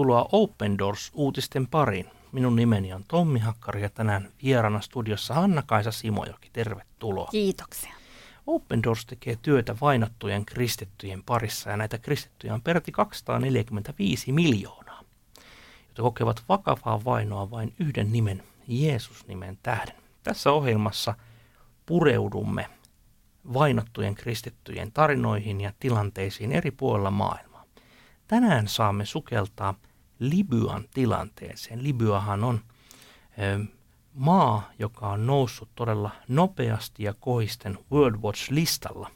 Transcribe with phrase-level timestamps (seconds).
[0.00, 2.06] tervetuloa Open Doors-uutisten pariin.
[2.32, 6.50] Minun nimeni on Tommi Hakkari ja tänään vieraana studiossa Hanna-Kaisa Simojoki.
[6.52, 7.28] Tervetuloa.
[7.30, 7.94] Kiitoksia.
[8.46, 15.04] Open Doors tekee työtä vainottujen kristittyjen parissa ja näitä kristittyjä on peräti 245 miljoonaa,
[15.88, 19.96] jotka kokevat vakavaa vainoa vain yhden nimen, Jeesus-nimen tähden.
[20.22, 21.14] Tässä ohjelmassa
[21.86, 22.66] pureudumme
[23.52, 27.64] vainottujen kristittyjen tarinoihin ja tilanteisiin eri puolilla maailmaa.
[28.26, 29.74] Tänään saamme sukeltaa
[30.20, 31.82] Libyan tilanteeseen.
[31.82, 32.60] Libyahan on
[33.38, 33.64] ö,
[34.14, 39.10] maa, joka on noussut todella nopeasti ja kohisten World Watch-listalla.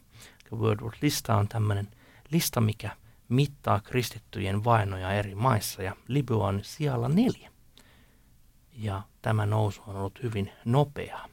[0.52, 1.88] World Watch-lista on tämmöinen
[2.30, 2.90] lista, mikä
[3.28, 7.50] mittaa kristittyjen vainoja eri maissa ja Libya on sijalla neljä.
[8.72, 11.28] Ja tämä nousu on ollut hyvin nopeaa.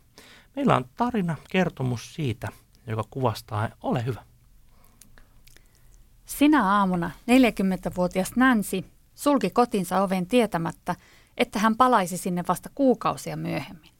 [0.55, 2.47] Meillä on tarina, kertomus siitä,
[2.87, 4.23] joka kuvastaa, ole hyvä.
[6.25, 8.83] Sinä aamuna 40-vuotias Nancy
[9.21, 10.95] sulki kotinsa oven tietämättä,
[11.37, 13.91] että hän palaisi sinne vasta kuukausia myöhemmin.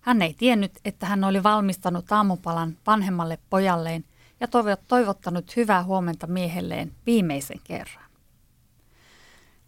[0.00, 4.04] Hän ei tiennyt, että hän oli valmistanut aamupalan vanhemmalle pojalleen
[4.40, 4.48] ja
[4.88, 8.04] toivottanut hyvää huomenta miehelleen viimeisen kerran.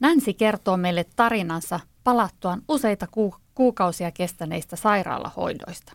[0.01, 3.07] Nancy kertoo meille tarinansa palattuaan useita
[3.55, 5.93] kuukausia kestäneistä sairaalahoidoista.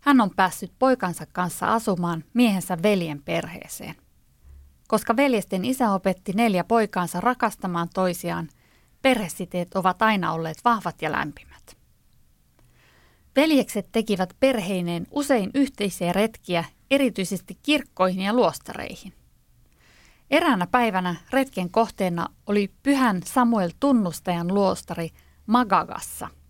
[0.00, 3.94] Hän on päässyt poikansa kanssa asumaan miehensä veljen perheeseen.
[4.90, 8.48] Koska veljesten isä opetti neljä poikaansa rakastamaan toisiaan,
[9.02, 11.76] perhesiteet ovat aina olleet vahvat ja lämpimät.
[13.36, 19.12] Veljekset tekivät perheineen usein yhteisiä retkiä, erityisesti kirkkoihin ja luostareihin.
[20.30, 25.10] Eräänä päivänä retken kohteena oli pyhän Samuel tunnustajan luostari
[25.46, 26.28] Magagassa–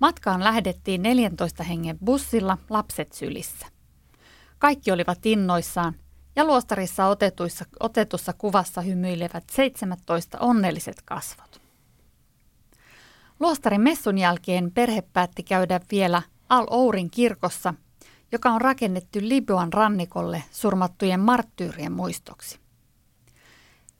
[0.00, 3.66] Matkaan lähdettiin 14 hengen bussilla lapset sylissä.
[4.58, 5.94] Kaikki olivat innoissaan
[6.36, 11.60] ja luostarissa otetuissa, otetussa kuvassa hymyilevät 17 onnelliset kasvot.
[13.40, 17.74] Luostarin messun jälkeen perhe päätti käydä vielä Al-Ourin kirkossa,
[18.32, 22.58] joka on rakennettu Libyan rannikolle surmattujen marttyyrien muistoksi.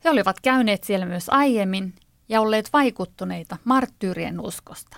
[0.04, 1.94] He olivat käyneet siellä myös aiemmin
[2.28, 4.96] ja olleet vaikuttuneita marttyyrien uskosta.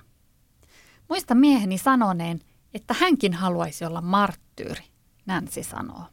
[1.09, 2.41] Muista mieheni sanoneen,
[2.75, 4.85] että hänkin haluaisi olla marttyyri,
[5.27, 6.05] Nancy sanoo.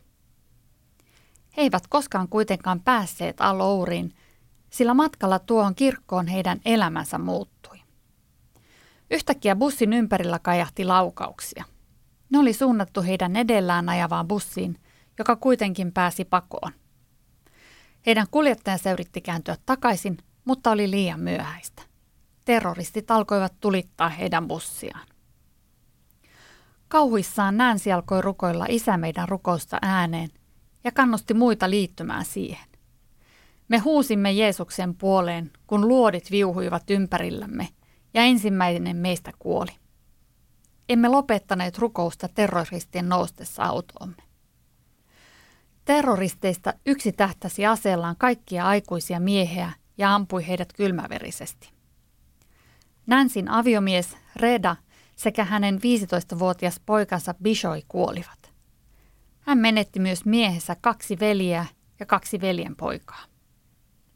[1.58, 4.16] He eivät koskaan kuitenkaan päässeet Alouriin,
[4.69, 7.81] sillä matkalla tuohon kirkkoon heidän elämänsä muuttui.
[9.12, 11.63] Yhtäkkiä bussin ympärillä kajahti laukauksia.
[12.30, 14.80] Ne oli suunnattu heidän edellään ajavaan bussiin,
[15.18, 16.72] joka kuitenkin pääsi pakoon.
[18.06, 21.84] Heidän kuljettajansa yritti kääntyä takaisin, mutta oli liian myöhäistä
[22.46, 25.08] terroristit alkoivat tulittaa heidän bussiaan.
[26.88, 30.30] Kauhuissaan Nancy alkoi rukoilla isä meidän rukousta ääneen
[30.84, 32.68] ja kannusti muita liittymään siihen.
[33.68, 37.70] Me huusimme Jeesuksen puoleen, kun luodit viuhuivat ympärillämme
[38.14, 39.72] ja ensimmäinen meistä kuoli.
[40.90, 44.24] Emme lopettaneet rukousta terroristien noustessa autoomme.
[45.86, 51.72] Terroristeista yksi tähtäsi aseellaan kaikkia aikuisia miehiä ja ampui heidät kylmäverisesti.
[53.08, 54.76] Nansin aviomies Reda
[55.16, 58.43] sekä hänen 15-vuotias poikansa Bishoi kuolivat.
[59.46, 61.66] Hän menetti myös miehensä kaksi veljeä
[62.00, 63.24] ja kaksi veljen poikaa.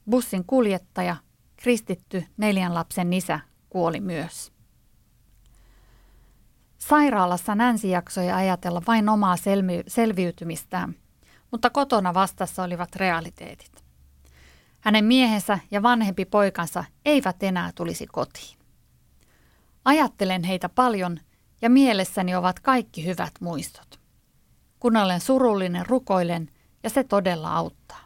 [0.10, 1.16] Bussin kuljettaja,
[1.58, 3.40] kristitty neljän lapsen isä,
[3.70, 4.52] kuoli myös.
[6.78, 10.96] Sairaalassa Nancy jaksoi ajatella vain omaa selmi- selviytymistään,
[11.52, 13.84] mutta kotona vastassa olivat realiteetit.
[14.80, 18.58] Hänen miehensä ja vanhempi poikansa eivät enää tulisi kotiin.
[19.86, 21.20] Ajattelen heitä paljon
[21.62, 24.07] ja mielessäni ovat kaikki hyvät muistot.
[24.88, 26.50] Kun olen surullinen, rukoilen
[26.84, 28.06] ja se todella auttaa.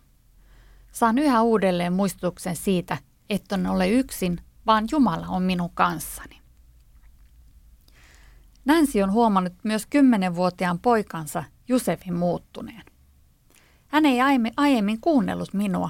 [0.92, 2.98] Saan yhä uudelleen muistutuksen siitä,
[3.30, 6.42] että en ole yksin, vaan Jumala on minun kanssani.
[8.66, 12.84] Nancy on huomannut myös kymmenenvuotiaan poikansa Jusefin muuttuneen.
[13.88, 14.20] Hän ei
[14.58, 15.90] aiemmin kuunnellut minua,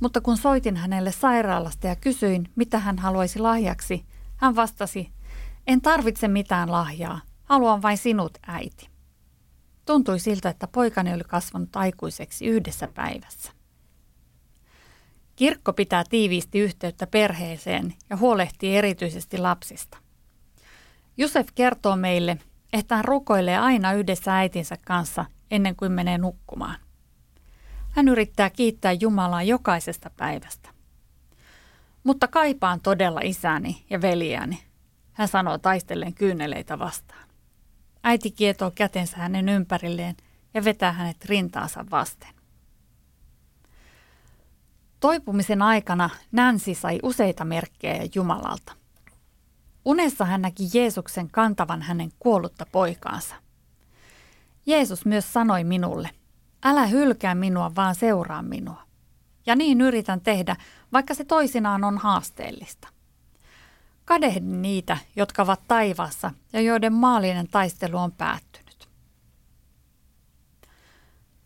[0.00, 4.04] mutta kun soitin hänelle sairaalasta ja kysyin, mitä hän haluaisi lahjaksi,
[4.36, 5.12] hän vastasi,
[5.66, 8.91] en tarvitse mitään lahjaa, haluan vain sinut, äiti.
[9.86, 13.52] Tuntui siltä, että poikani oli kasvanut aikuiseksi yhdessä päivässä.
[15.36, 19.98] Kirkko pitää tiiviisti yhteyttä perheeseen ja huolehtii erityisesti lapsista.
[21.16, 22.38] Josef kertoo meille,
[22.72, 26.76] että hän rukoilee aina yhdessä äitinsä kanssa ennen kuin menee nukkumaan.
[27.90, 30.68] Hän yrittää kiittää Jumalaa jokaisesta päivästä.
[32.04, 34.62] Mutta kaipaan todella isäni ja veljääni,
[35.12, 37.31] hän sanoo taistellen kyyneleitä vastaan.
[38.04, 40.16] Äiti kietoo kätensä hänen ympärilleen
[40.54, 42.34] ja vetää hänet rintaansa vasten.
[45.00, 48.72] Toipumisen aikana Nancy sai useita merkkejä Jumalalta.
[49.84, 53.34] Unessa hän näki Jeesuksen kantavan hänen kuollutta poikaansa.
[54.66, 56.10] Jeesus myös sanoi minulle,
[56.64, 58.82] älä hylkää minua, vaan seuraa minua.
[59.46, 60.56] Ja niin yritän tehdä,
[60.92, 62.88] vaikka se toisinaan on haasteellista.
[64.12, 68.88] Kadehdin niitä, jotka ovat taivaassa ja joiden maallinen taistelu on päättynyt.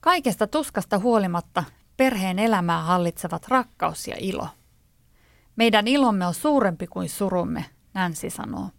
[0.01, 1.65] Kaikesta tuskasta huolimatta
[1.97, 4.49] perheen elämää hallitsevat rakkaus ja ilo.
[5.57, 7.65] Meidän ilomme on suurempi kuin surumme,
[7.95, 8.71] Nancy sanoo.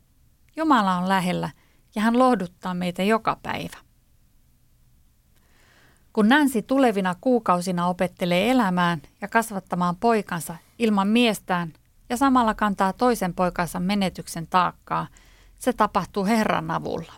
[0.55, 1.49] Jumala on lähellä
[1.95, 3.77] ja hän lohduttaa meitä joka päivä.
[6.13, 11.73] Kun Nancy tulevina kuukausina opettelee elämään ja kasvattamaan poikansa ilman miestään
[12.09, 15.07] ja samalla kantaa toisen poikansa menetyksen taakkaa,
[15.57, 17.13] se tapahtuu Herran avulla.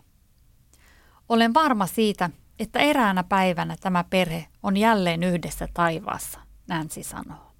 [1.28, 7.52] Olen varma siitä, että eräänä päivänä tämä perhe on jälleen yhdessä taivaassa, Nancy sanoo.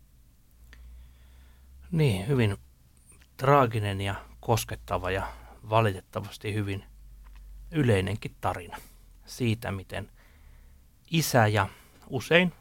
[1.91, 2.57] Niin, hyvin
[3.37, 5.27] traaginen ja koskettava ja
[5.71, 6.85] valitettavasti hyvin
[7.71, 8.77] yleinenkin tarina
[9.27, 10.11] siitä, miten
[11.11, 11.69] isä ja
[12.09, 12.53] usein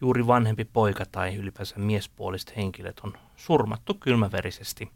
[0.00, 4.90] juuri vanhempi poika tai ylipäänsä miespuoliset henkilöt on surmattu kylmäverisesti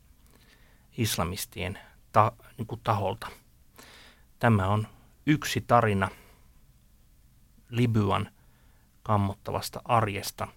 [0.99, 1.79] islamistien
[2.13, 3.27] ta, niin kuin taholta.
[4.39, 4.87] Tämä on
[5.27, 6.09] yksi tarina
[7.71, 8.31] Libyan
[9.03, 10.49] kammottavasta arjesta.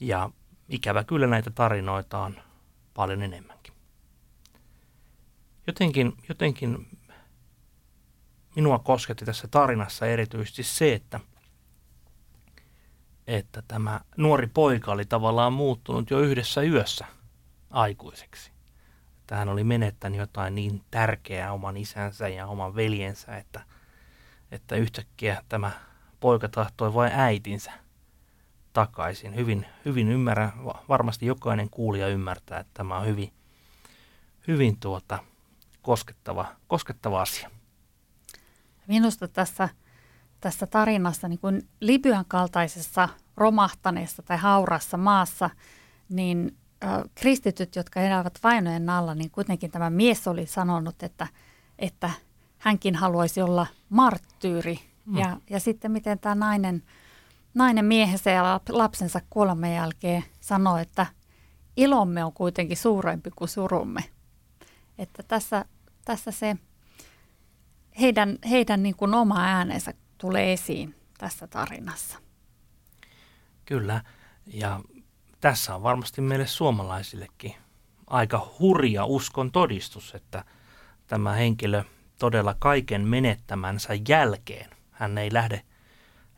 [0.00, 0.30] Ja
[0.68, 2.36] ikävä kyllä näitä tarinoita on
[2.94, 3.74] paljon enemmänkin.
[5.66, 6.98] Jotenkin, jotenkin
[8.56, 11.20] minua kosketti tässä tarinassa erityisesti se, että,
[13.30, 17.06] että tämä nuori poika oli tavallaan muuttunut jo yhdessä yössä
[17.70, 18.52] aikuiseksi.
[19.20, 23.60] Että hän oli menettänyt jotain niin tärkeää oman isänsä ja oman veljensä, että,
[24.50, 25.70] että yhtäkkiä tämä
[26.20, 27.72] poika tahtoi vain äitinsä
[28.72, 29.34] takaisin.
[29.34, 30.52] Hyvin, hyvin ymmärrä,
[30.88, 33.32] varmasti jokainen kuulija ymmärtää, että tämä on hyvin,
[34.48, 35.18] hyvin tuota,
[35.82, 37.50] koskettava, koskettava asia.
[38.86, 39.68] Minusta tässä,
[40.40, 45.50] tässä tarinassa niin kuin Libyan kaltaisessa romahtaneessa tai haurassa maassa,
[46.08, 51.26] niin äh, kristityt, jotka elävät vainojen alla, niin kuitenkin tämä mies oli sanonut, että,
[51.78, 52.10] että
[52.58, 54.80] hänkin haluaisi olla marttyyri.
[55.06, 55.18] Mm.
[55.18, 56.82] Ja, ja sitten miten tämä nainen,
[57.54, 61.06] nainen miehensä ja lapsensa kuoleman jälkeen sanoi, että
[61.76, 64.04] ilomme on kuitenkin suurempi kuin surumme.
[64.98, 65.64] Että tässä,
[66.04, 66.56] tässä se
[68.00, 72.18] heidän, heidän niin kuin oma äänensä tulee esiin tässä tarinassa.
[73.64, 74.02] Kyllä,
[74.46, 74.80] ja
[75.40, 77.54] tässä on varmasti meille suomalaisillekin
[78.06, 80.44] aika hurja uskon todistus, että
[81.06, 81.84] tämä henkilö
[82.18, 85.62] todella kaiken menettämänsä jälkeen, hän ei lähde,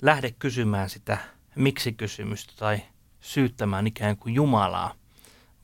[0.02, 1.18] lähde kysymään sitä
[1.54, 2.82] miksi-kysymystä tai
[3.20, 4.94] syyttämään ikään kuin Jumalaa,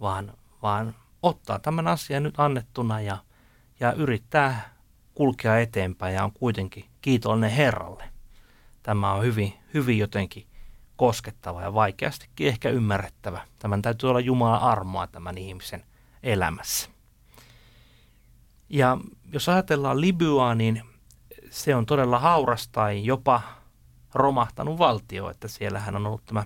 [0.00, 0.32] vaan,
[0.62, 3.18] vaan ottaa tämän asian nyt annettuna ja,
[3.80, 4.74] ja yrittää
[5.14, 8.04] kulkea eteenpäin ja on kuitenkin kiitollinen Herralle.
[8.82, 10.46] Tämä on hyvin, hyvin jotenkin
[10.96, 13.46] koskettava ja vaikeastikin ehkä ymmärrettävä.
[13.58, 15.84] Tämän täytyy olla Jumalan armoa tämän ihmisen
[16.22, 16.90] elämässä.
[18.68, 18.98] Ja
[19.32, 20.82] jos ajatellaan Libyaa, niin
[21.50, 23.42] se on todella hauras tai jopa
[24.14, 26.44] romahtanut valtio, että siellähän on ollut tämä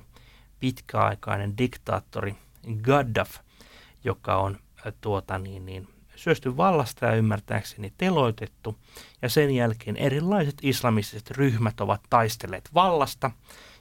[0.59, 2.37] pitkäaikainen diktaattori
[2.83, 3.39] Gaddafi,
[4.05, 4.59] joka on
[5.01, 5.89] tuota niin, niin,
[6.23, 8.79] syösty vallasta ja ymmärtääkseni teloitettu,
[9.23, 13.31] ja sen jälkeen erilaiset islamistiset ryhmät ovat taistelleet vallasta,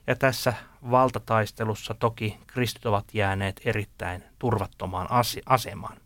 [0.08, 0.54] ja tässä
[0.92, 5.08] valtataistelussa toki kristit ovat jääneet erittäin turvattomaan
[5.46, 5.98] asemaan.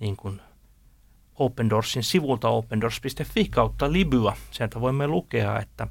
[0.00, 0.40] Niin kuin
[1.34, 5.88] Open Doorsin sivulta opendoors.fi kautta Libya, sieltä voimme lukea, että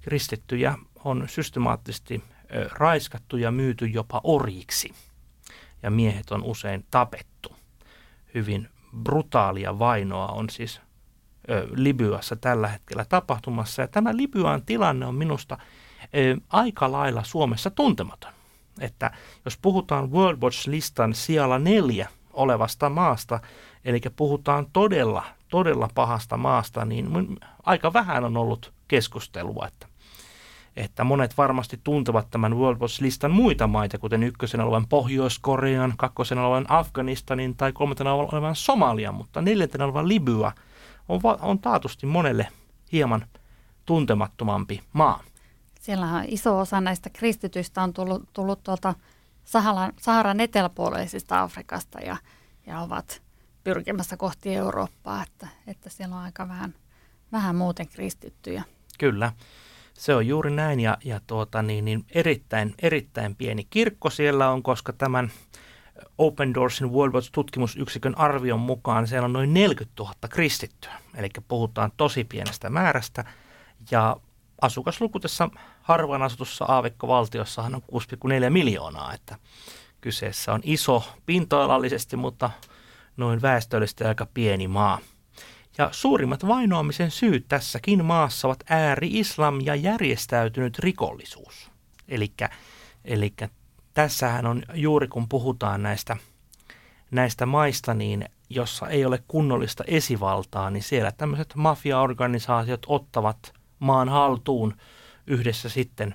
[0.00, 2.22] kristittyjä on systemaattisesti
[2.72, 4.94] raiskattu ja myyty jopa orjiksi,
[5.82, 7.56] ja miehet on usein tapettu
[8.34, 10.80] hyvin brutaalia vainoa on siis
[11.50, 13.82] ö, Libyassa tällä hetkellä tapahtumassa.
[13.82, 15.58] Ja tämä Libyan tilanne on minusta
[16.16, 18.32] ö, aika lailla Suomessa tuntematon.
[18.80, 19.10] Että
[19.44, 23.40] jos puhutaan World Watch-listan sijalla neljä olevasta maasta,
[23.84, 29.86] eli puhutaan todella, todella pahasta maasta, niin aika vähän on ollut keskustelua, että
[30.78, 36.66] että monet varmasti tuntevat tämän World Watch-listan muita maita, kuten ykkösen olevan Pohjois-Korean, kakkosen olevan
[36.68, 40.52] Afganistanin tai kolmantena olevan Somalian, mutta neljäntenä olevan Libya
[41.08, 42.48] on, va- on taatusti monelle
[42.92, 43.26] hieman
[43.86, 45.22] tuntemattomampi maa.
[45.80, 48.94] Siellä on iso osa näistä kristityistä on tullut, tullut tuolta
[49.44, 52.16] Saharan, Saharan eteläpuoleisista Afrikasta ja,
[52.66, 53.22] ja ovat
[53.64, 56.74] pyrkimässä kohti Eurooppaa, että, että siellä on aika vähän,
[57.32, 58.62] vähän muuten kristittyjä.
[58.98, 59.32] Kyllä
[59.98, 64.62] Se on juuri näin ja, ja tuota, niin, niin erittäin, erittäin pieni kirkko siellä on,
[64.62, 65.30] koska tämän
[66.18, 70.92] Open Doorsin World Watch tutkimusyksikön arvion mukaan siellä on noin 40 000 kristittyä.
[71.14, 73.24] Eli puhutaan tosi pienestä määrästä
[73.90, 74.16] ja
[74.60, 75.48] asukasluku tässä
[75.82, 79.38] harvaan asutussa aavikkovaltiossahan on 6,4 miljoonaa, että
[80.00, 82.50] kyseessä on iso pinta-alallisesti, mutta
[83.16, 84.98] noin väestöllisesti aika pieni maa.
[85.78, 91.70] Ja suurimmat vainoamisen syyt tässäkin maassa ovat ääri-islam ja järjestäytynyt rikollisuus.
[93.04, 93.32] Eli
[93.94, 96.16] tässähän on juuri kun puhutaan näistä,
[97.10, 104.74] näistä maista, niin jossa ei ole kunnollista esivaltaa, niin siellä tämmöiset mafiaorganisaatiot ottavat maan haltuun
[105.26, 106.14] yhdessä sitten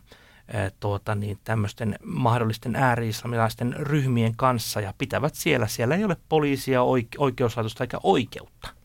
[0.79, 5.67] tuota, niin tämmöisten mahdollisten ääri-islamilaisten ryhmien kanssa ja pitävät siellä.
[5.67, 8.82] Siellä ei ole poliisia, oike- oikeuslaitosta eikä oikeutta.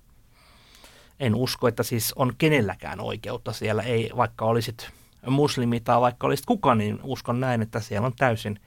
[1.21, 4.91] En usko, että siis on kenelläkään oikeutta siellä, ei vaikka olisit
[5.27, 8.61] muslimi tai vaikka olisit kuka, niin uskon näin, että siellä on täysin,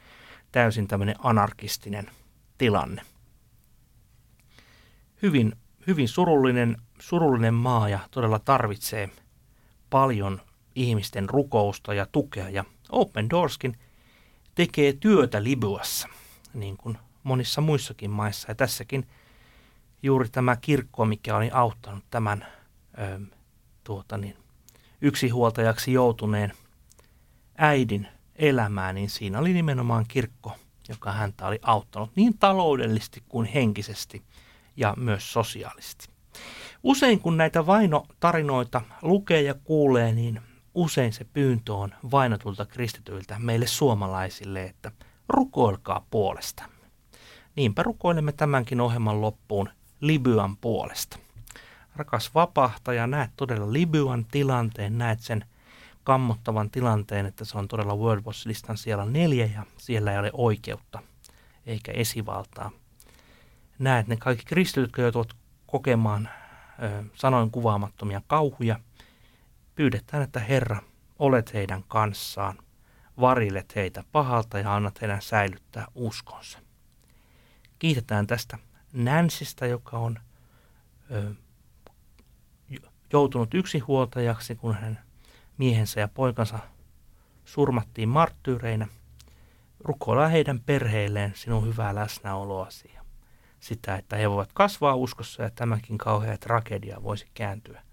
[0.51, 2.11] täysin tämmöinen anarkistinen
[2.57, 3.01] tilanne.
[5.21, 5.55] Hyvin,
[5.87, 9.09] hyvin surullinen, surullinen maa ja todella tarvitsee
[9.89, 10.41] paljon
[10.75, 12.49] ihmisten rukousta ja tukea.
[12.49, 13.77] Ja Open Doorskin
[14.55, 16.07] tekee työtä Libyassa,
[16.53, 18.51] niin kuin monissa muissakin maissa.
[18.51, 19.07] Ja tässäkin
[20.03, 22.45] juuri tämä kirkko, mikä oli auttanut tämän
[22.99, 23.19] ö,
[23.83, 24.35] tuota niin,
[25.01, 26.53] yksihuoltajaksi joutuneen
[27.57, 30.55] äidin elämää, niin siinä oli nimenomaan kirkko,
[30.89, 34.23] joka häntä oli auttanut niin taloudellisesti kuin henkisesti
[34.77, 36.09] ja myös sosiaalisesti.
[36.83, 40.41] Usein kun näitä vainotarinoita lukee ja kuulee, niin
[40.75, 44.91] usein se pyyntö on vainotulta kristityiltä meille suomalaisille, että
[45.29, 46.75] rukoilkaa puolestamme.
[47.55, 49.69] Niinpä rukoilemme tämänkin ohjelman loppuun
[50.01, 51.17] Libyan puolesta.
[51.95, 55.45] Rakas vapahtaja, näet todella Libyan tilanteen, näet sen
[56.03, 60.99] kammottavan tilanteen, että se on todella World Watch-listan siellä neljä ja siellä ei ole oikeutta
[61.65, 62.71] eikä esivaltaa.
[63.79, 65.35] Näet ne kaikki kristityt, jotka joutuvat
[65.67, 66.29] kokemaan
[66.83, 68.79] ö, sanoin kuvaamattomia kauhuja–
[69.75, 70.81] pyydetään, että Herra,
[71.19, 72.57] olet heidän kanssaan,
[73.19, 76.59] varillet heitä pahalta ja annat heidän säilyttää uskonsa.
[77.79, 78.57] Kiitetään tästä
[78.93, 80.19] Nänsistä, joka on
[81.11, 81.31] ö,
[83.13, 84.99] joutunut yksinhuoltajaksi, kun hänen
[85.57, 86.59] miehensä ja poikansa
[87.45, 88.87] surmattiin marttyyreinä.
[89.79, 93.01] Rukoillaan heidän perheilleen sinun hyvää läsnäoloasi ja
[93.59, 97.83] sitä, että he voivat kasvaa uskossa ja tämäkin kauhea tragedia voisi kääntyä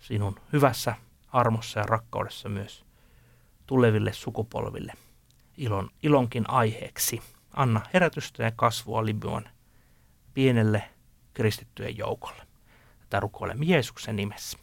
[0.00, 0.94] sinun hyvässä
[1.32, 2.84] armossa ja rakkaudessa myös
[3.66, 4.92] tuleville sukupolville
[5.56, 7.22] ilon, ilonkin aiheeksi.
[7.56, 9.48] Anna herätystä ja kasvua Libyan
[10.38, 10.82] pienelle
[11.34, 12.42] kristittyjen joukolle.
[13.00, 14.58] Tätä rukoilemme Jeesuksen nimessä.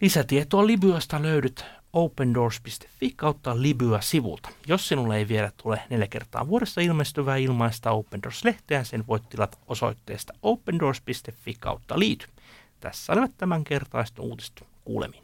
[0.00, 4.48] Lisätietoa Libyasta löydyt opendoors.fi kautta Libya-sivulta.
[4.66, 9.58] Jos sinulle ei vielä tule neljä kertaa vuodessa ilmestyvää ilmaista Open Doors-lehteä, sen voit tilata
[9.66, 12.26] osoitteesta opendoors.fi kautta liity.
[12.80, 13.32] Tässä olivat
[13.64, 15.23] kertaista uutiset kuulemiin.